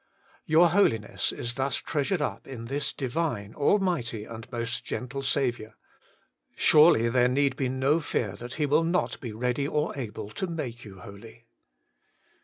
[0.01, 0.07] 4.
[0.47, 5.75] Your holiness is thus treasured up in this Divine, Almighty, and most gentle Saviour
[6.55, 10.31] surely there need to be no fear that He will not be ready or able
[10.31, 11.45] to make you holy.